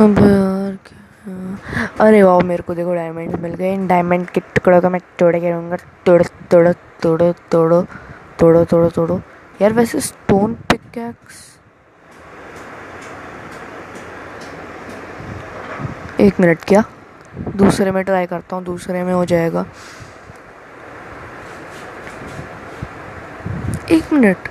[0.00, 0.16] अब
[0.86, 1.96] क्या?
[2.00, 5.36] अरे वाह, मेरे को देखो डायमंड मिल गए। इन डायमंड के टुकड़ों का मैं तोड़
[5.36, 6.72] के रहूँगा। तोड़, तोड़ो
[7.02, 7.82] तोड़ो तोड़ो
[8.38, 9.20] तोड़ो तोड़ो तोड़ो।
[9.62, 11.42] यार वैसे स्टोन पिकैक्स
[16.20, 16.84] एक मिनट, क्या?
[17.56, 19.64] दूसरे में ट्राई करता हूँ, दूसरे में हो जाएगा।
[23.90, 24.48] एक मिनट।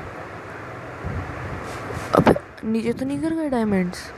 [2.15, 4.11] अब, नीचे तो नहीं गिर गए डायमंड्स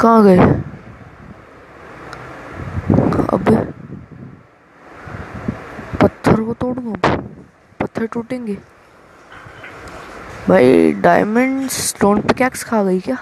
[0.00, 0.38] कहाँ गए?
[3.32, 3.56] अबे
[6.02, 7.16] पत्थर को तोड़ूँगा
[7.80, 8.56] पत्थर टूटेंगे?
[10.48, 13.16] भाई डायमंड स्टोन पिकैक्स खा गई क्या?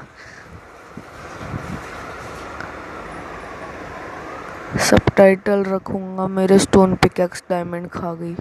[4.80, 8.37] सब टाइटल रखूँगा, मेरे स्टोन पिकैक्स डायमंड खा गई।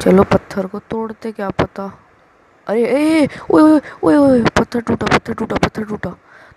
[0.00, 1.90] चलो, पत्थर को तोड़ते, क्या पता?
[2.70, 6.10] अरे, ए ओए ओए ओए पत्थर टूटा पत्थर टूटा पत्थर टूटा।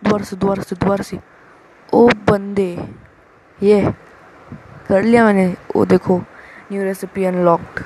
[0.03, 1.17] दोबारा से दोबारा से दोबारा से।
[1.93, 2.71] ओ बंदे,
[3.59, 3.93] ये
[4.87, 6.17] कर लिया मैंने। वो देखो
[6.71, 7.83] new recipe unlocked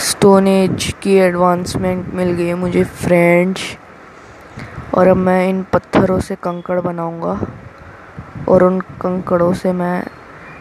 [0.00, 3.62] stone age की एडवांसमेंट मिल गई है मुझे फ्रेंड्स
[4.94, 7.38] और अब मैं इन पत्थरों से कंकड़ बनाऊँगा।
[8.48, 10.04] और उन कंकड़ों से मैं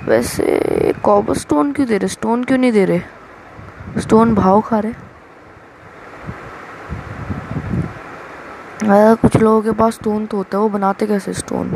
[0.08, 2.08] वैसे कॉबर स्टोन क्यों दे रहे?
[2.08, 3.02] स्टोन क्यों नहीं दे रहे?
[4.02, 5.11] स्टोन भाव खा रहे?
[8.84, 11.70] अगर कुछ लोगों के पास स्टोन तो होता है वो बनाते कैसे स्टोन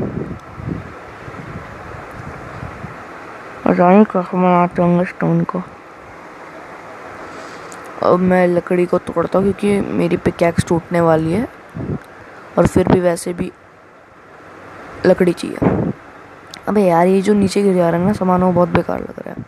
[3.68, 5.62] जाने कैसे बनाते होंगे स्टोन को।
[8.04, 11.48] अब मैं लकड़ी को तोड़ता हूँ क्योंकि मेरी पिकैक्स टूटने वाली है
[12.58, 13.52] और फिर भी वैसे भी
[15.06, 15.92] लकड़ी चाहिए।
[16.68, 19.20] अबे यार ये जो नीचे गिर जा रहा है ना सामान वो बहुत बेकार लग
[19.20, 19.46] रहा है।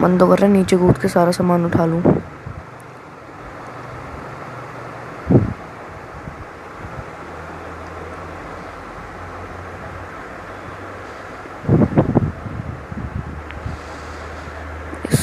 [0.00, 2.21] मन तो कर रहा है नीचे कूद के सारा सामान उठा लूँ।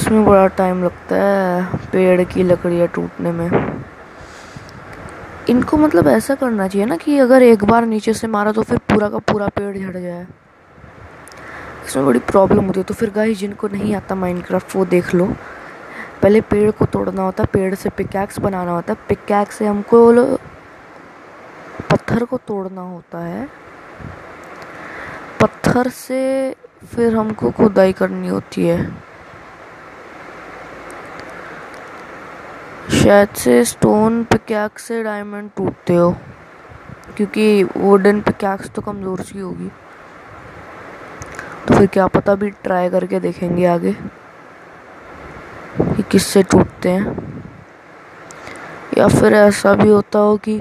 [0.10, 3.50] इसमें बड़ा टाइम लगता है पेड़ की लकड़ियाँ टूटने में।
[5.50, 8.78] इनको मतलब ऐसा करना चाहिए ना कि अगर एक बार नीचे से मारा तो फिर
[8.90, 10.26] पूरा का पूरा पेड़ झड़ जाए।
[11.86, 15.26] इसमें बड़ी प्रॉब्लम होती है तो फिर गाइस जिनको नहीं आता माइनक्राफ्ट वो देख लो।
[16.22, 20.12] पहले पेड़ को तोड़ना होता है पेड़ से पिकैक्स बनाना होता। है पिकैक्स से हमको
[21.92, 23.48] पत्थर को तोड़ना होता है।
[25.42, 26.24] पत्थर से
[26.96, 28.80] फिर हमको खुदाई करनी होती है।
[32.92, 36.12] शायद से स्टोन पिकैक्स से डायमंड टूटते हो,
[37.18, 39.68] क्योंकि वुडन पिकैक्स तो कमज़ोर सी होगी।
[41.68, 43.92] तो फिर क्या पता भी ट्राई करके देखेंगे आगे
[45.82, 47.18] कि किससे टूटते हैं।
[48.98, 50.60] या फिर ऐसा भी होता हो कि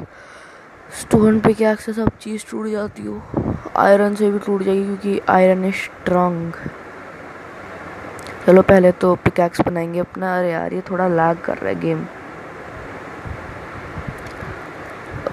[1.00, 3.22] स्टोन पिकैक्स से सब चीज़ टूट जाती हो
[3.77, 6.53] आयरन से भी टूट जाएगी क्योंकि आयरन इज़ स्ट्रांग
[8.47, 12.06] चलो पहले तो पिकैक्स बनाएँगे अपना, अरे यार ये थोड़ा लैग कर रहा है गेम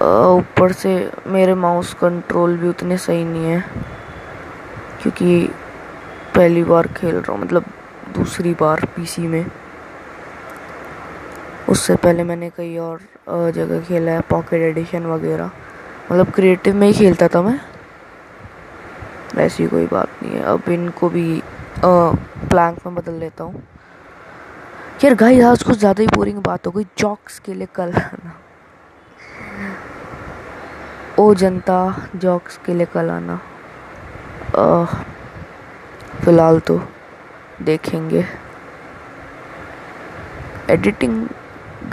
[0.06, 0.92] ऊपर से
[1.28, 3.60] मेरे माउस कंट्रोल भी उतने सही नहीं है,
[5.02, 5.48] क्योंकि
[6.36, 7.66] पहली बार खेल रहा हूँ मतलब
[8.16, 9.46] दूसरी बार पीसी में।
[11.70, 13.00] उससे पहले मैंने कई और
[13.30, 15.52] जगह खेला है पॉकेट एडिशन वगैरह।
[16.12, 17.60] मतलब क्रिएटिव में ही खेलता था मैं।
[19.38, 21.42] ऐसी कोई बात नहीं है। अब इनको भी
[21.86, 23.64] प्लैंक में बदल लेता हूँ।
[25.04, 28.40] यार गाइस आज कुछ ज़्यादा ही बोरिंग बात हो गई। जॉक्स के लिए कल आना।
[31.20, 33.40] ओ जनता, जॉक्स के लिए कल आना।
[36.24, 36.80] फ़िलहाल तो
[37.62, 38.26] देखेंगे।
[40.70, 41.28] एडिटिंग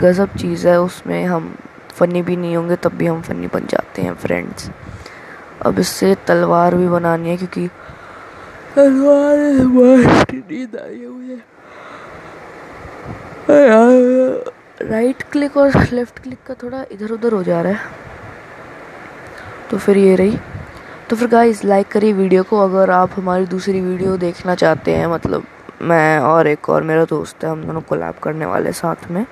[0.01, 1.55] गज़ब चीज़ है, उसमें हम
[1.91, 4.69] फ़नी भी नहीं होंगे, तब भी हम फ़नी बन जाते हैं फ्रेंड्स
[5.61, 7.67] अब इससे तलवार भी बनानी है, क्योंकि
[8.75, 9.37] तलवार
[10.33, 11.41] नींद आई मुझे।
[14.83, 17.79] राइट क्लिक और लेफ़्ट क्लिक का थोड़ा इधर उधर हो जा रहा है।
[19.73, 20.37] तो फिर ये रही।
[21.09, 25.07] तो फिर गाइस लाइक करिए वीडियो को, अगर आप हमारी दूसरी वीडियो देखना चाहते हैं
[25.07, 25.45] मतलब
[25.81, 29.25] मैं और एक और मेरा दोस्त है, हम दोनों कोलैब करने वाले साथ में।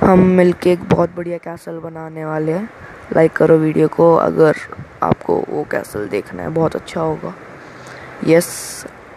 [0.00, 2.68] हम मिलके एक बहुत बढ़िया कैसल बनाने वाले हैं।
[3.12, 4.56] लाइक करो वीडियो को, अगर
[5.02, 7.34] आपको वो कैसल देखना है, बहुत अच्छा होगा।
[8.26, 8.50] यस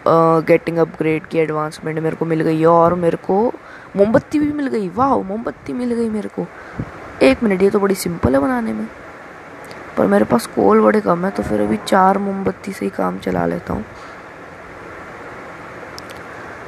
[0.08, 3.40] गेटिंग अपग्रेड की एडवांसमेंट मेरे को मिल गई है, और मेरे को
[3.96, 6.46] मोमबत्ती भी मिल गई। वाह मोमबत्ती मिल गई मेरे को।
[7.22, 8.86] एक मिनट ये तो बड़ी सिंपल है बनाने में।
[9.96, 13.18] पर मेरे पास कोल बड़े कम है तो फिर अभी चार मोमबत्ती से ही काम
[13.18, 13.84] चला लेता हूँ।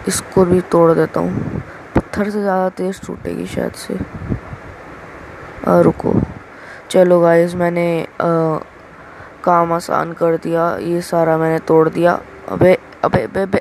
[0.09, 1.63] इसको भी तोड़ देता हूँ।
[1.97, 3.99] पत्थर से ज़्यादा तेज़ टूटेगी शायद से।
[5.67, 6.15] आ, रुको।
[6.91, 8.59] चलो गाइस मैंने आ,
[9.45, 13.61] काम आसान कर दिया। ये सारा मैंने तोड़ दिया। अबे अबे अबे अबे।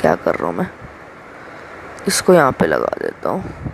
[0.00, 0.70] क्या कर रहा हूँ मैं?
[2.08, 3.71] इसको यहाँ पे लगा देता हूँ।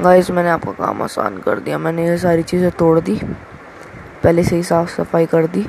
[0.00, 3.14] गाइस मैंने आपका काम आसान कर दिया। मैंने ये सारी चीज़ें तोड़ दी।
[4.22, 5.66] पहले से ही साफ़ सफ़ाई कर दी।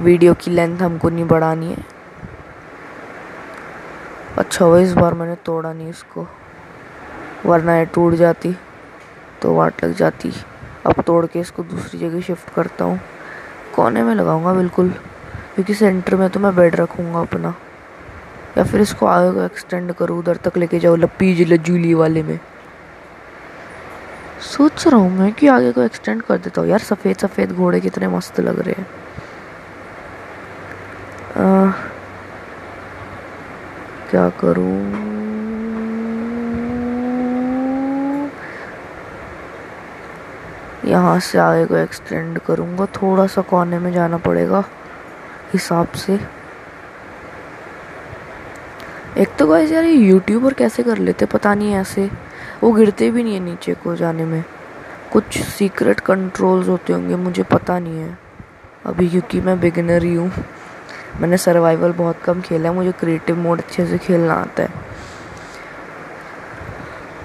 [0.00, 1.84] वीडियो की लेंथ हमको नहीं बढ़ानी है।
[4.38, 6.26] अच्छा हुआ, इस बार मैंने तोड़ा नहीं इसको।
[7.46, 8.54] वरना ये टूट जाती
[9.42, 10.32] तो वाट लग जाती।
[10.86, 12.98] अब तोड़ के इसको दूसरी जगह शिफ्ट करता हूँ।
[13.76, 14.90] कोने में लगाऊँगा बिल्कुल,
[15.54, 17.54] क्योंकि सेंटर में तो मैं बेड रखूँगा अपना।
[18.58, 22.38] या फिर इसको आगे को एक्सटेंड करूँ, उधर तक लेके जाऊँ लपीज लजूली वाले में।
[24.46, 27.80] सोच रहा हूँ मैं कि आगे को एक्सटेंड कर देता हूँ। यार, सफ़ेद सफ़ेद घोड़े
[27.80, 28.86] कितने मस्त लग रहे हैं।
[34.10, 34.76] क्या करूँ?
[40.84, 44.64] यहाँ से आगे को एक्सटेंड करूँगा। थोड़ा सा कोने में जाना पड़ेगा,
[45.52, 46.18] हिसाब से।
[49.18, 51.26] एक तो गाइस यार ये यूट्यूबर कैसे कर लेते?
[51.26, 52.08] पता नहीं ऐसे।
[52.66, 54.44] वो गिरते भी नहीं है नीचे को जाने में।
[55.12, 58.18] कुछ सीक्रेट कंट्रोल्स होते होंगे मुझे पता नहीं है।
[58.86, 60.30] अभी क्योंकि मैं बिगिनर ही हूँ।
[61.20, 64.68] मैंने सर्वाइवल बहुत कम खेला है मुझे क्रिएटिव मोड अच्छे से खेलना आता है।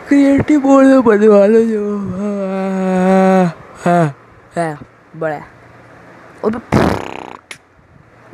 [0.08, 1.90] क्रिएटिव मोड में बनवा लो जो
[4.56, 4.78] है
[5.16, 5.44] बड़ा
[6.46, 6.62] और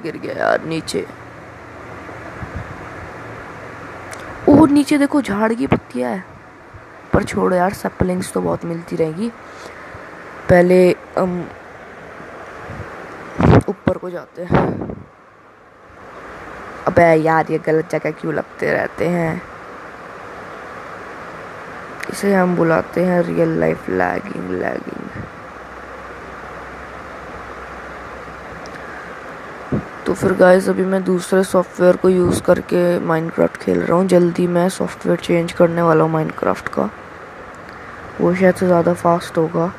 [0.04, 1.08] गिर गया यार नीचे।
[4.50, 6.37] और नीचे देखो झाड़ की पत्तियाँ है।
[7.14, 9.30] पर छोड़ो यार सप्लिंग्स तो बहुत मिलती रहेगी।
[10.50, 11.50] पहले हम
[13.70, 14.66] ऊपर को जाते हैं।
[16.88, 19.42] अबे यार, ये गलत जगह क्यों लगते रहते हैं?
[22.10, 25.07] इसे हम बुलाते हैं रियल लाइफ लैगिंग लैगिंग
[30.18, 34.68] फिर गाइस अभी मैं दूसरे सॉफ्टवेयर को यूज़ करके माइनक्राफ्ट खेल रहा हूँ। जल्दी मैं
[34.70, 36.90] सॉफ्टवेयर चेंज करने वाला हूँ माइनक्राफ्ट का।
[38.22, 39.72] वो शायद से ज़्यादा फास्ट होगा।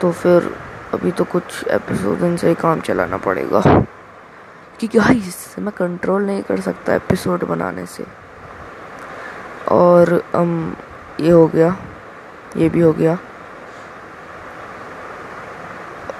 [0.00, 0.50] तो फिर
[0.94, 6.60] अभी तो कुछ एपिसोड इनसे ही काम चलाना पड़ेगा। क्योंकि गाइस मैं कंट्रोल नहीं कर
[6.60, 8.04] सकता एपिसोड बनाने से।
[9.68, 10.76] और um,
[11.20, 11.76] ये हो गया।
[12.56, 13.18] ये भी हो गया।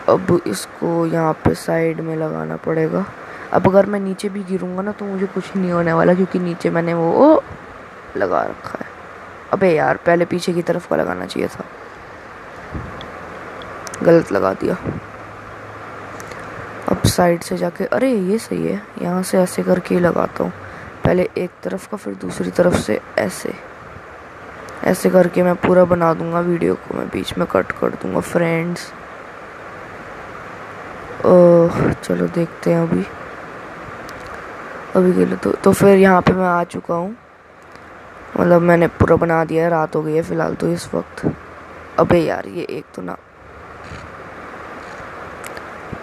[0.09, 3.05] अब इसको यहाँ पे साइड में लगाना पड़ेगा।
[3.53, 6.71] अब अगर मैं नीचे भी गिरूँगा ना तो मुझे कुछ नहीं होने वाला क्योंकि नीचे
[6.71, 7.43] मैंने वो
[8.17, 8.87] लगा रखा है।
[9.53, 11.65] अबे यार, पहले पीछे की तरफ़ का लगाना चाहिए था।
[14.03, 14.77] गलत लगा दिया।
[16.89, 20.53] अब साइड से जाके, अरे ये सही है, यहाँ से ऐसे करके लगाता हूँ।
[21.05, 23.55] पहले एक तरफ़ का, फिर दूसरी तरफ़ से ऐसे।
[24.85, 28.93] ऐसे करके मैं पूरा बना दूँगा वीडियो को, मैं बीच में कट कर दूँगा फ्रेंड्स
[32.03, 33.05] चलो देखते हैं अभी।
[34.97, 37.17] अभी के लिए तो तो फिर यहाँ पे मैं आ चुका हूँ।
[38.39, 41.25] मतलब मैंने पूरा बना दिया है, रात हो गई है फ़िलहाल तो इस वक्त।
[41.99, 43.17] अबे यार, ये एक तो ना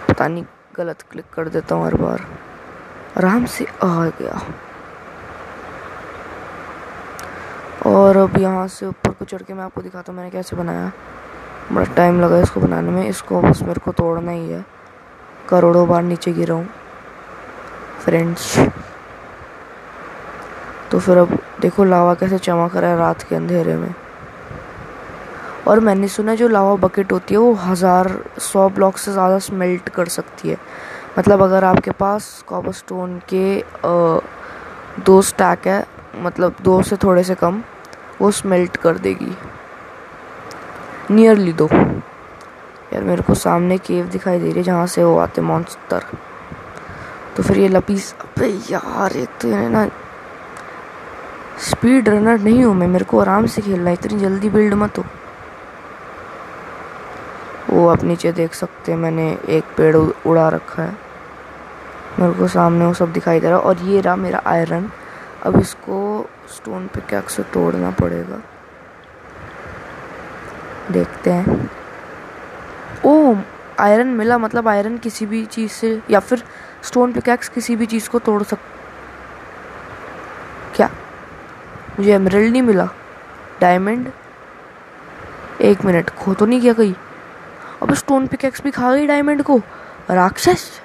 [0.08, 0.44] पता नहीं
[0.76, 2.26] गलत क्लिक कर देता हूँ हर बार।
[3.16, 4.40] आराम से आ गया।
[7.86, 10.90] और अब यहाँ से ऊपर को चढ़ के मैं आपको दिखाता हूँ, मैंने कैसे बनाया।
[11.72, 14.64] बड़ा टाइम लगा इसको बनाने में। इसको बस मेरे को तोड़ना ही है।
[15.48, 16.68] करोड़ों बार नीचे गिरा हूँ।
[18.00, 18.58] फ्रेंड्स।
[20.90, 23.94] तो फिर अब देखो लावा कैसे चमक रहा है रात के अंधेरे में।
[25.68, 28.12] और मैंने सुना जो लावा बकेट होती है, वो हज़ार
[28.42, 30.56] सौ ब्लॉक से ज़्यादा स्मेल्ट कर सकती है।
[31.18, 33.62] मतलब अगर आपके पास कॉपर स्टोन के
[35.06, 35.84] दो स्टैक है
[36.16, 37.62] मतलब दो से थोड़े से कम,
[38.20, 39.36] वो स्मेल्ट कर देगी।
[41.10, 41.68] नियरली दो।
[42.92, 46.04] यार मेरे को सामने केव दिखाई दे रही है जहाँ से वो आते मॉन्स्टर
[47.36, 49.84] तो फिर ये लपीस अबे यार एक तो ना
[51.60, 54.98] स्पीड रनर नहीं हूँ मैं, मेरे को आराम से खेलना है, इतनी जल्दी बिल्ड मत
[54.98, 55.04] हो।
[57.70, 60.96] वो आप नीचे देख सकते हैं, मैंने एक पेड़ उड़ा रखा है।
[62.20, 64.90] मेरे को सामने वो सब दिखाई दे रहा है, और ये रहा मेरा आयरन
[65.42, 68.40] अब इसको स्टोन पे क्या से तोड़ना पड़ेगा?
[70.90, 71.70] देखते हैं।
[73.06, 73.36] ओ
[73.80, 76.42] आयरन मिला मतलब आयरन किसी भी चीज़ से, या फिर
[76.82, 78.58] स्टोन पिकैक्स किसी भी चीज़ को तोड़ सक
[80.76, 80.90] क्या
[81.98, 82.88] मुझे एमरल्ड नहीं मिला।
[83.60, 84.10] डायमंड
[85.60, 86.94] एक मिनट खो तो नहीं किया कहीं?
[87.82, 89.60] अब स्टोन पिकैक्स भी खा गई डायमंड को।
[90.10, 90.80] राक्षस?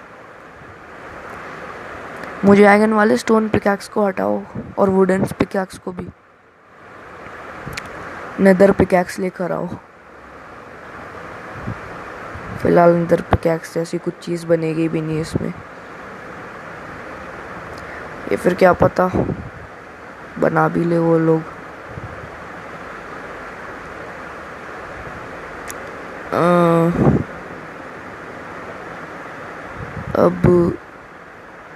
[2.46, 4.42] मुझे आयगन वाले स्टोन पिकैक्स को हटाओ
[4.78, 6.08] और वुडन पिकैक्स को भी।
[8.42, 9.68] नदर पिकैक्स लेकर आओ।
[12.62, 15.54] फ़िलहाल नदर पिकैक्स जैसी कुछ चीज़ बनेगी भी नहीं इसमें।
[18.32, 19.12] ये फिर क्या पता?
[20.40, 21.42] बना भी ले वो लोग।
[30.20, 30.74] अब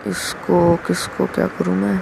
[0.07, 2.00] इसको, किसको क्या करूँ मैं?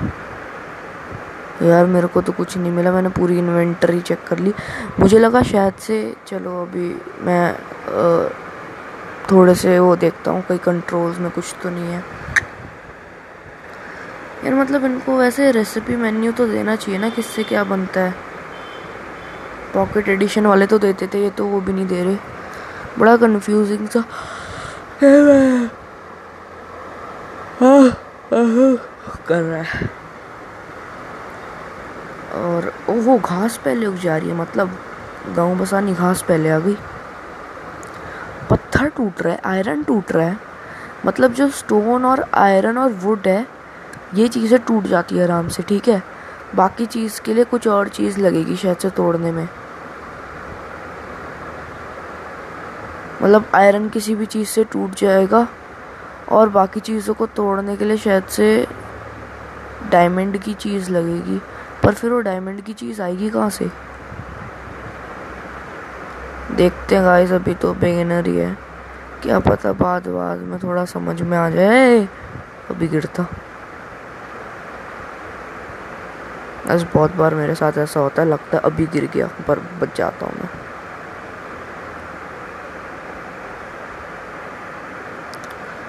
[1.62, 4.54] यार, मेरे को तो कुछ नहीं मिला, मैंने पूरी इन्वेंटरी चेक कर ली।
[5.00, 6.88] मुझे लगा शायद से, चलो अभी
[7.22, 7.54] मैं
[9.32, 12.04] थोड़े से वो देखता हूँ कई कंट्रोल्स में कुछ तो नहीं है।
[14.46, 18.16] यार मतलब इनको वैसे रेसिपी मेन्यू तो देना चाहिए ना, किससे क्या बनता है?
[19.74, 22.18] पॉकेट एडिशन वाले तो देते थे, ये तो वो भी नहीं दे रहे।
[23.00, 24.04] बड़ा कन्फ्यूजिंग सा।
[29.28, 29.90] कर रहा है।
[32.34, 34.78] और ओहो घास पहले उग जा रही है मतलब
[35.36, 36.78] गाँव बसानी घास पहले आ गई।
[38.50, 40.38] पत्थर टूट रहा है आयरन टूट रहा है।
[41.06, 43.61] मतलब जो स्टोन और आयरन और वुड है
[44.14, 46.04] ये चीज़ें टूट जाती है आराम से, ठीक है?
[46.56, 49.48] बाकी चीज़ के लिए कुछ और चीज़ लगेगी शायद से तोड़ने में।
[53.24, 55.48] मतलब आयरन किसी भी चीज़ से टूट जाएगा
[56.30, 58.68] और बाकी चीज़ों को तोड़ने के लिए शायद से
[59.92, 61.42] डायमंड की चीज़ लगेगी,
[61.84, 63.70] पर फिर वो डायमंड की चीज़ आएगी कहाँ से?
[66.56, 68.58] देखते हैं गाइस अभी तो बिगिनर ही है।
[69.24, 72.06] क्या पता बाद बाद में थोड़ा समझ में आ जाए।
[72.70, 73.26] अभी गिरता।
[76.72, 79.98] बस बहुत बार मेरे साथ ऐसा होता है लगता है अभी गिर गया पर बच
[79.98, 80.50] जाता हूँ मैं।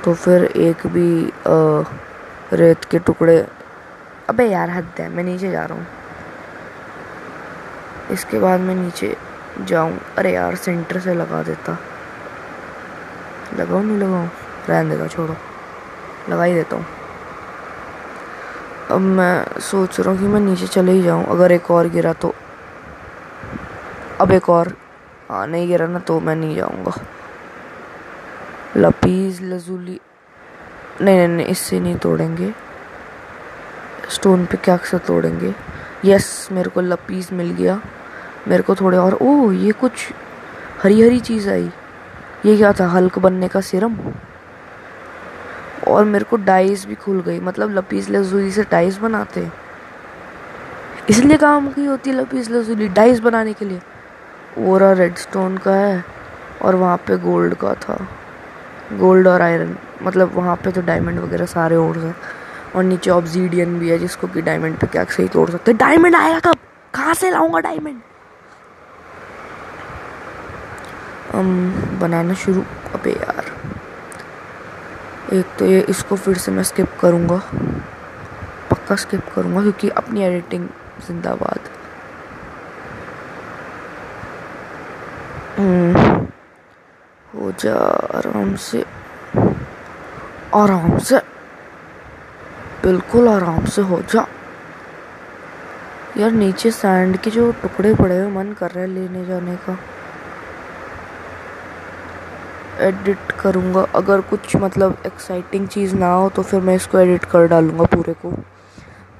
[0.04, 1.84] तो फिर एक भी आ,
[2.52, 3.46] रेत के टुकड़े
[4.28, 5.86] अबे यार हद है मैं नीचे जा रहा हूँ।
[8.10, 9.16] इसके बाद मैं नीचे
[9.60, 11.78] जाऊँ अरे यार सेंटर से लगा देता।
[13.58, 14.30] लगाऊँ नहीं लगाऊँ?
[14.68, 15.36] रहने देगा छोड़ो।
[16.28, 17.01] लगा ही देता हूँ।
[18.92, 22.12] अब मैं सोच रहा हूँ कि मैं नीचे चले ही जाऊँ। अगर एक और गिरा
[22.12, 22.34] तो।
[24.20, 24.76] अब एक और।
[25.30, 26.92] हाँ नहीं गिरा ना तो मैं नहीं जाऊँगा।
[28.76, 30.00] लपीज लजूली।
[31.00, 32.54] नहीं नहीं नहीं, इससे नहीं तोड़ेंगे।
[34.10, 35.54] स्टोन पे क्या अक्सर तोड़ेंगे?
[36.04, 37.80] यस, मेरे को लपीज मिल गया।
[38.48, 39.92] मेरे को थोड़े और। ओह, ये कुछ
[40.82, 41.70] हरी हरी चीज़ आई।
[42.46, 43.96] ये क्या था, हल्क बनने का सिरम?
[45.92, 49.48] और मेरे को डाइस भी खुल गई। मतलब लपीज लजूली से डाइस बनाते
[51.10, 53.80] इसलिए काम की होती है लपीज लजूली डाइस बनाने के लिए।
[54.60, 56.04] ओरा रेड स्टोन का है
[56.62, 57.96] और वहाँ पे गोल्ड का था।
[58.92, 62.14] गोल्ड और आयरन मतलब वहाँ पे तो डायमंड वगैरह सारे और हैं।
[62.76, 66.38] और नीचे ऑब्जीडियन भी है जिसको कि डायमंड पे क्या सही तोड़ सकते डायमंड आएगा
[66.40, 66.56] कब?
[66.94, 68.00] कहाँ से लाऊँगा डायमंड
[72.00, 72.62] बनाना शुरू
[72.94, 73.51] अबे यार?
[75.32, 77.42] एक तो ये, इसको फिर से मैं स्किप करूँगा।
[78.70, 80.68] पक्का स्किप करूँगा, क्योंकि अपनी एडिटिंग
[81.08, 81.60] जिंदाबाद।
[85.58, 86.26] हम्म
[87.34, 87.74] हो जा
[88.14, 88.84] आराम से।
[90.54, 91.18] आराम से।
[92.82, 94.26] बिल्कुल आराम से हो जा।
[96.16, 99.78] यार नीचे सैंड के जो टुकड़े पड़े हुए मन कर रहा है लेने जाने का।
[102.82, 107.46] एडिट करूँगा। अगर कुछ मतलब एक्साइटिंग चीज़ ना हो तो फिर मैं इसको एडिट कर
[107.48, 108.30] डालूँगा पूरे को,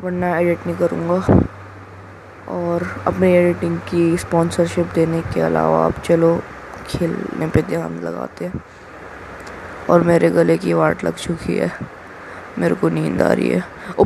[0.03, 1.41] वरना एडिट नहीं करूँगा।
[2.51, 6.37] और अपनी एडिटिंग की स्पॉन्सरशिप देने के अलावा अब चलो,
[6.89, 8.63] खेलने पे ध्यान लगाते हैं।
[9.91, 11.71] और मेरे गले की वाट लग चुकी है।
[12.59, 13.63] मेरे को नींद आ रही है।
[13.99, 14.05] ओ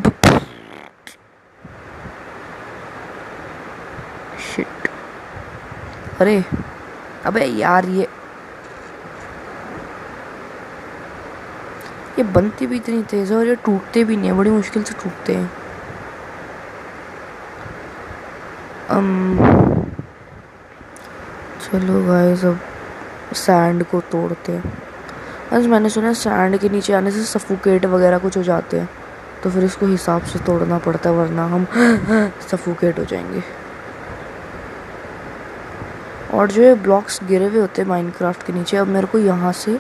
[4.47, 4.89] शिट
[6.21, 6.43] अरे,
[7.27, 8.07] अबे यार ये
[12.19, 14.95] ये बनती भी इतनी तेज है और ये टूटते भी नहीं है बड़ी मुश्किल से
[14.95, 15.51] टूटते हैं।
[18.91, 19.87] um,
[21.63, 22.61] चलो गाइस अब
[23.35, 24.73] सैंड को तोड़ते हैं।
[25.53, 28.89] बस मैंने सुना है सैंड के नीचे आने से सफोकेट वगैरह कुछ हो जाते हैं
[29.43, 31.67] तो फिर इसको हिसाब से तोड़ना पड़ता है वरना हम
[32.51, 33.43] सफोकेट हो जाएँगे।
[36.35, 39.53] और जो ये ब्लॉक्स गिरे हुए होते हैं माइनक्राफ्ट के नीचे अब मेरे को यहाँ
[39.55, 39.79] से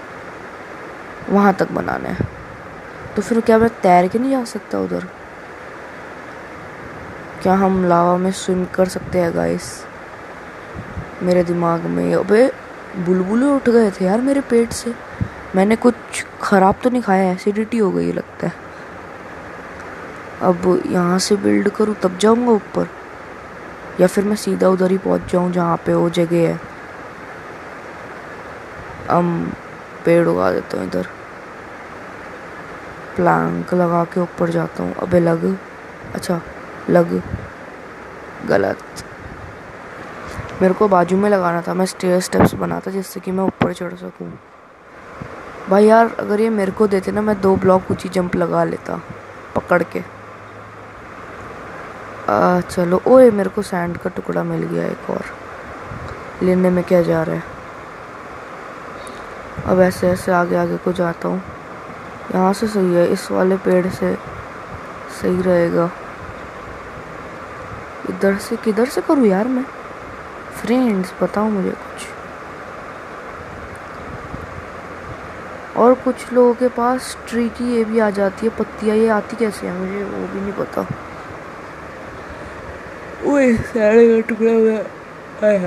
[1.30, 2.26] वहाँ तक बनाना है।
[3.16, 5.06] तो फिर क्या, मैं तैर के नहीं जा सकता उधर?
[7.42, 9.86] क्या हम लावा में स्विम कर सकते हैं गाइस
[11.22, 12.52] मेरे दिमाग में, अबे,
[12.96, 14.94] बुलबुले उठ गए थे यार मेरे पेट से।
[15.54, 15.94] मैंने कुछ
[16.42, 18.52] ख़राब तो नहीं खाया एसिडिटी हो गई लगता है।
[20.42, 22.88] अब यहाँ से बिल्ड करूँ, तब जाऊँगा ऊपर?
[24.00, 26.60] या फिर मैं सीधा उधर ही पहुँच जाऊँ जहाँ पे वो जगह है?
[29.10, 29.52] हम
[30.04, 31.15] पेड़ उगा देता हूँ इधर।
[33.16, 35.58] प्लैंक लगा के ऊपर जाता हूँ। अबे लग
[36.14, 36.40] अच्छा
[36.90, 37.22] लग
[38.48, 38.78] गलत।
[40.62, 43.94] मेरे को बाजू में लगाना था मैं स्टेयर स्टेप्स बनाता जिससे कि मैं ऊपर चढ़
[43.94, 44.32] सकूँ।
[45.68, 49.00] भाई यार अगर ये मेरे को देते ना मैं दो ब्लॉक ऊँची जंप लगा लेता
[49.56, 50.02] पकड़ के।
[52.28, 55.24] आ, चलो ओए मेरे को सैंड का टुकड़ा मिल गया एक और।
[56.42, 57.42] लेने में क्या जा रहा है?
[59.66, 61.42] अब ऐसे ऐसे आगे आगे को जाता हूँ।
[62.34, 64.14] यहाँ से सही है, इस वाले पेड़ से
[65.20, 65.90] सही रहेगा।
[68.10, 69.64] इधर से किधर से करूँ यार मैं?
[70.56, 72.06] फ्रेंड्स बताओ मुझे कुछ।
[75.76, 79.36] और कुछ लोगों के पास ट्री की ये भी आ जाती है, पत्तियाँ, ये आती
[79.36, 79.78] कैसे हैं?
[79.78, 80.86] मुझे वो भी नहीं पता।
[84.28, 84.78] टुकड़ा हुआ
[85.40, 85.58] भाई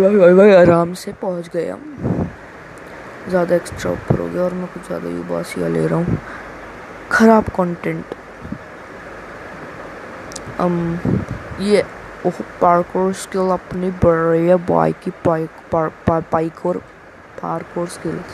[0.00, 2.09] भाई भाई भाई, आराम से पहुँच गए हम।
[3.30, 6.18] ज़्यादा एक्स्ट्रा ऊपर हो गया और मैं कुछ ज़्यादा युवासिया ले रहा हूँ।
[7.12, 8.04] ख़राब कंटेंट
[10.60, 10.98] um,
[11.62, 11.84] ये
[12.26, 15.88] ओह पार्कोर स्किल अपनी बढ़ रही है बाइक की पाइक पार,
[16.32, 16.76] पाइकोर
[17.42, 18.30] पार्कोर स्किल्स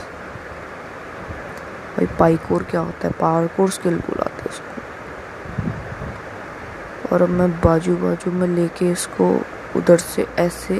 [1.97, 3.12] भाई पाइकोर क्या होता है?
[3.21, 4.75] पार्कोर स्किल बुलाते हैं उसको।
[7.15, 9.26] और अब मैं बाजू बाजू में लेके इसको
[9.76, 10.76] उधर से ऐसे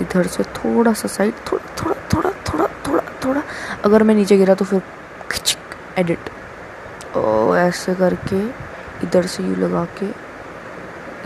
[0.00, 1.94] इधर से थोड़ा सा साइड थोड़ा थोड़ा
[3.84, 4.82] अगर मैं नीचे गिरा तो फिर
[5.98, 6.30] एडिट
[7.16, 8.40] और ऐसे करके
[9.04, 10.06] इधर से यू लगा के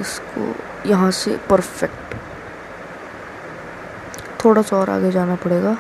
[0.01, 0.55] इसको
[0.89, 2.15] यहाँ से परफेक्ट
[4.45, 5.77] थोड़ा सा और आगे जाना पड़ेगा.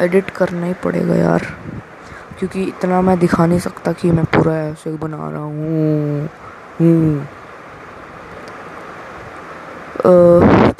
[0.00, 1.42] एडिट करना ही पड़ेगा यार.
[2.38, 6.28] क्योंकि इतना मैं दिखा नहीं सकता कि मैं पूरा ऐसे बना रहा हूँ.
[6.80, 7.26] हूँ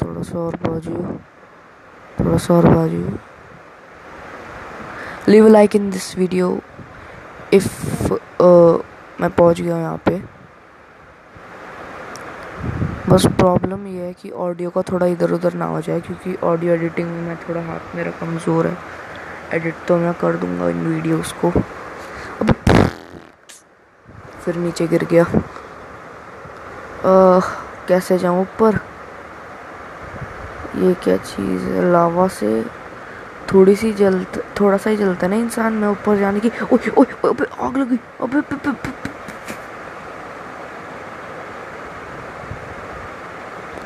[0.01, 0.95] थोड़ा सा और बाजू
[2.19, 3.03] थोड़ा सा और बाजू
[5.27, 6.47] leave like in this video
[7.53, 8.13] if
[9.21, 10.21] मैं पहुँच गया यहाँ पे।
[13.09, 16.73] बस प्रॉब्लम ये है कि ऑडियो का थोड़ा इधर उधर ना हो जाए क्योंकि ऑडियो
[16.73, 18.77] एडिटिंग में थोड़ा हाथ मेरा कमज़ोर है।
[19.53, 21.51] एडिट तो मैं कर दूँगा इन वीडियोस को।
[22.41, 22.53] अब
[24.43, 27.39] फिर नीचे गिर गया। आ,
[27.87, 28.79] कैसे जाऊँ ऊपर?
[30.77, 31.91] ये क्या चीज़ है?
[31.91, 32.65] लावा से
[33.51, 34.23] थोड़ी सी जल
[34.59, 38.41] थोड़ा सा ही जलता है ना इंसान में ऊपर जाने की। आग लगी। अबे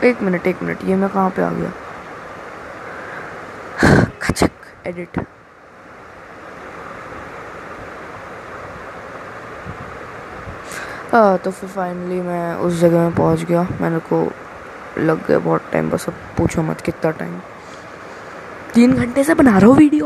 [0.10, 1.72] एक मिनट एक मिनट ये मैं कहाँ पे आ गया?
[4.22, 4.52] खचक
[4.88, 5.20] एडिट
[11.14, 14.32] आ, तो फिर फाइनली मैं उस जगह में पहुँच गया। मैंने को
[14.98, 17.40] लग गया बहुत टाइम बस अब पूछो मत कितना टाइम
[18.78, 20.06] तीन घंटे से बना रहा हूँ वीडियो।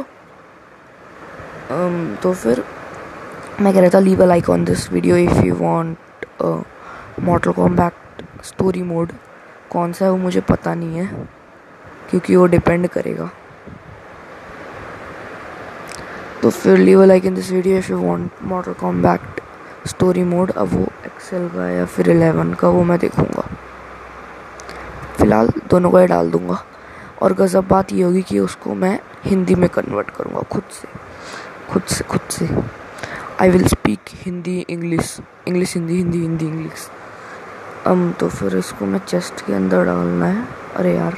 [1.69, 2.63] um, तो फिर
[3.61, 5.97] मैं कह रहा था leave a like on this video if you want
[7.23, 9.11] model combat story mode
[9.71, 11.27] कौन सा है वो मुझे पता नहीं है
[12.09, 13.29] क्योंकि वो डिपेंड करेगा।
[16.41, 19.41] तो फिर leave a like in this video if you want model combat
[19.89, 23.47] story mode अब वो एक्सेल का या फिर एलेवन का वो मैं देखूँगा।
[25.17, 26.63] फ़िलहाल दोनों का ही डाल दूँगा।
[27.21, 30.87] और गज़ब बात ये होगी कि उसको मैं हिंदी में कन्वर्ट करूँगा खुद से।
[31.71, 32.49] खुद से खुद से।
[33.39, 36.89] I will speak Hindi English English Hindi Hindi Hindi English
[37.87, 41.17] um तो फिर इसको मैं चेस्ट के अंदर डालना है। अरे यार।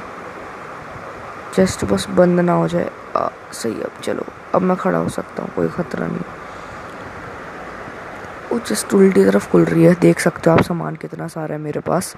[1.54, 5.42] चेस्ट बस बंद ना हो जाए। आ, सही अब चलो। अब मैं खड़ा हो सकता
[5.42, 6.24] हूँ कोई ख़तरा नहीं।
[8.52, 11.60] वो चेस्ट उल्टी तरफ़ खुल रही है। देख सकते हो आप सामान कितना सारा है
[11.60, 12.14] मेरे पास।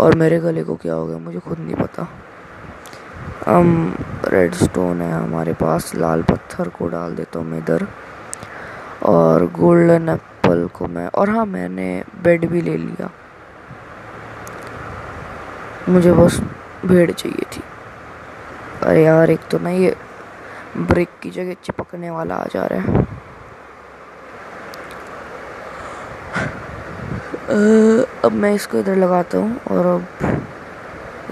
[0.00, 2.08] और मेरे गले को क्या हो गया मुझे खुद नहीं पता।
[3.46, 7.86] हम रेड स्टोन है, हमारे पास लाल पत्थर को डाल देता हूँ मैं इधर
[9.04, 13.10] और गोल्डन एप्पल को मैं, और हाँ मैंने बेड भी ले लिया।
[15.88, 16.40] मुझे बस
[16.86, 17.62] भेड़ चाहिए थी।
[18.82, 19.94] अरे यार, एक तो ना ये
[20.78, 23.06] ब्रेक की जगह चिपकने वाला आ जा रहा है।
[28.24, 30.06] अब मैं इसको इधर लगाता हूँ और अब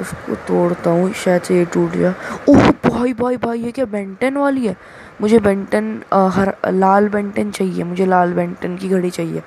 [0.07, 2.15] इसको तोड़ता हूँ, शायद से ये टूट जाए
[2.49, 4.77] ओह भाई भाई भाई, ये क्या बेंटन वाली है?
[5.21, 5.87] मुझे बेंटन
[6.33, 9.43] हर, लाल बेंटन चाहिए, मुझे लाल बेंटन की घड़ी चाहिए।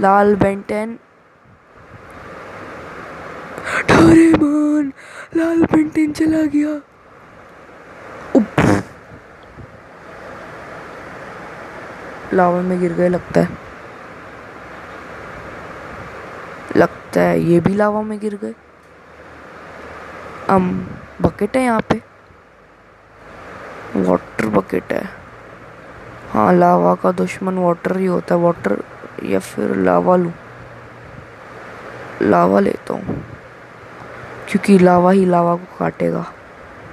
[0.00, 0.96] लाल बेंटन।
[4.42, 4.92] मान
[5.36, 6.80] लाल बेंटन चला गया।
[12.34, 13.48] लावा में गिर गए, लगता है।
[16.76, 18.54] लगता है ये भी लावा में गिर गए।
[20.50, 20.68] हम
[21.22, 22.00] बकेट है यहाँ पे।
[23.96, 25.02] वाटर बकेट है।
[26.32, 28.82] हाँ लावा का दुश्मन वाटर ही होता है। वाटर
[29.24, 30.32] या फिर लावा लूँ।
[32.22, 33.22] लावा लेता हूँ।
[34.48, 36.24] क्योंकि लावा ही लावा को काटेगा।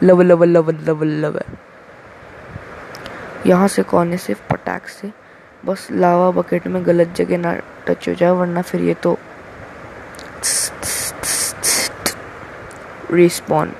[0.03, 1.57] Love love love love love है
[3.45, 4.17] यहाँ से कौन है?
[4.17, 5.11] सिर्फ़ पटाख से।
[5.65, 7.53] बस लावा बकेट में गलत जगह ना
[7.87, 9.17] टच हो जाए, वरना फिर ये तो
[13.11, 13.71] रिस्पॉन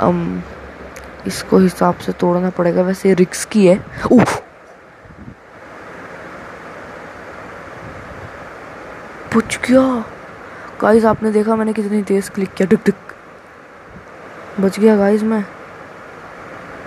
[0.00, 0.18] um,
[1.26, 3.76] इसको हिसाब से तोड़ना पड़ेगा वैसे रिक्स की है।
[4.12, 4.42] उफ
[9.32, 9.82] पूछ गया
[10.82, 13.14] गाइस आपने देखा मैंने कितनी तेज क्लिक किया। टुक टुक
[14.60, 15.44] बच गया गाइस मैं।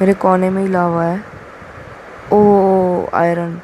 [0.02, 1.24] मेरे कोने में ही लावा है।
[2.34, 2.40] ओ
[3.14, 3.60] आयरन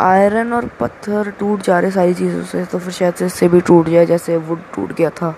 [0.00, 3.60] आयरन और पत्थर टूट जा रहे सारी चीज़ों से तो फिर शायद से इससे भी
[3.60, 5.34] टूट जाए, जैसे वुड टूट गया था।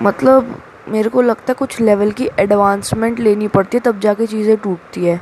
[0.00, 0.54] मतलब
[0.88, 5.04] मेरे को लगता है कुछ लेवल की एडवांसमेंट लेनी पड़ती है, तब जाके चीज़ें टूटती
[5.04, 5.20] है।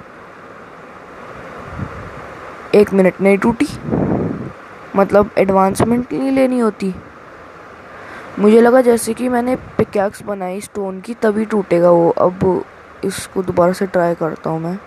[2.75, 3.69] एक मिनट नहीं टूटी?
[4.97, 6.95] मतलब एडवांसमेंट नहीं लेनी होती?
[8.39, 12.65] मुझे लगा जैसे कि मैंने पिकैक्स बनाई स्टोन की, तभी टूटेगा वो। अब
[13.05, 14.79] इसको दोबारा से ट्राई करता हूँ मैं।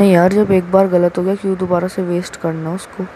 [0.00, 3.06] नहीं यार, जब एक बार गलत हो गया, क्यों दोबारा से वेस्ट करना उसको?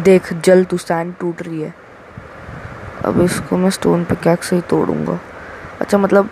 [0.00, 1.74] देख, जल तू सैंड टूट रही है।
[3.04, 5.20] अब इसको मैं स्टोन पे कैक से ही तोड़ूँगा।
[5.80, 6.30] अच्छा मतलब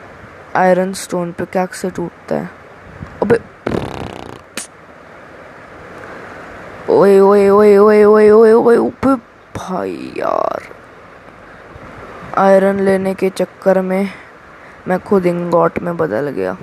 [0.56, 2.50] आयरन स्टोन पे कैक से टूटता है।
[3.22, 3.40] अबे।
[6.90, 9.16] ओए ओए ओए ओए ओए ओए ओए ओए
[9.56, 10.62] भाई यार।
[12.38, 14.08] आयरन लेने के चक्कर में
[14.88, 16.56] मैं खुद इंगॉट में बदल गया।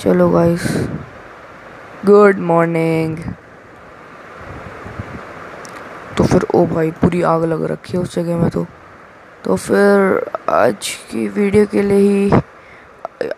[0.00, 0.62] चलो गाइस
[2.06, 3.18] गुड मॉर्निंग
[6.16, 8.66] तो फिर, ओ भाई, पूरी आग लग रखी है उस जगह में तो।
[9.44, 12.40] तो फिर, आज की वीडियो के लिए ही,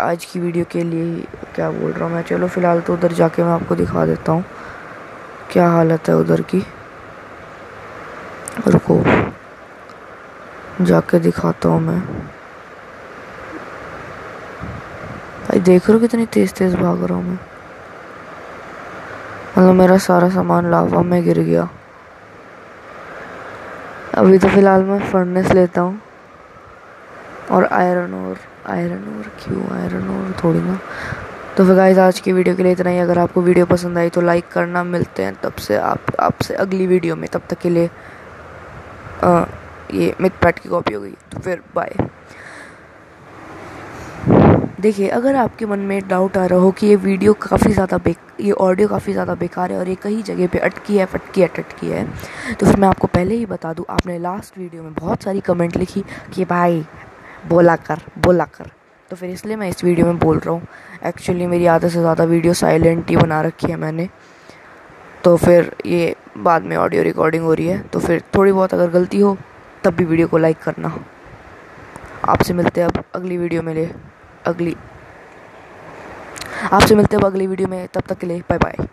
[0.00, 2.22] आज की वीडियो के लिए ही, क्या बोल रहा हूँ मैं?
[2.22, 4.44] चलो फ़िलहाल तो उधर जाके मैं आपको दिखा देता हूँ,
[5.52, 6.62] क्या हालत है उधर की।
[8.68, 9.02] रुको,
[10.84, 12.00] जाके दिखाता हूँ मैं
[15.40, 17.38] भाई देख रहे हो कितनी तेज़ तेज़ भाग रहा हूँ मैं।
[19.58, 21.68] मतलब मेरा सारा सामान लावा में गिर गया।
[24.14, 26.00] अभी तो फ़िलहाल मैं फर्नेस लेता हूँ।
[27.50, 29.62] और आयरन और आयरन और क्यों?
[29.78, 30.78] आयरन और थोड़ी ना।
[31.56, 34.08] तो फिर गाइस आज की वीडियो के लिए इतना ही। अगर आपको वीडियो पसंद आई
[34.08, 37.70] तो लाइक करना। मिलते हैं तब से आप आपसे अगली वीडियो में। तब तक के
[37.70, 37.90] लिए
[39.24, 39.44] आ,
[39.94, 41.94] ये मिथ पैट की कॉपी हो गई। तो फिर बाय
[44.78, 48.16] देखिए, अगर आपके मन में डाउट आ रहा हो कि ये वीडियो काफ़ी ज़्यादा बेक,
[48.40, 51.46] ये ऑडियो काफ़ी ज़्यादा बेकार है और ये कहीं जगह पे अटकी है, फटकी है
[51.48, 52.04] टटकी है
[52.54, 55.76] तो फिर मैं आपको पहले ही बता दूँ, आपने लास्ट वीडियो में बहुत सारी कमेंट
[55.76, 56.84] लिखी कि भाई,
[57.46, 58.70] बोला कर बोला कर।
[59.10, 60.66] तो फिर इसलिए मैं इस वीडियो में बोल रहा हूँ।
[61.06, 64.08] एक्चुअली मेरी आधे से ज़्यादा वीडियो साइलेंट ही बना रखी है मैंने।
[65.24, 68.90] तो फिर ये बाद में ऑडियो रिकॉर्डिंग हो रही है तो फिर थोड़ी बहुत अगर
[68.90, 69.36] गलती हो,
[69.84, 70.94] तब भी वीडियो को लाइक करना।
[72.26, 73.88] आपसे मिलते हैं अब अगली वीडियो में ले।
[74.46, 74.76] अगली।
[76.72, 78.86] आपसे मिलते हैं अगली वीडियो में तब तक के लिए बाय बाय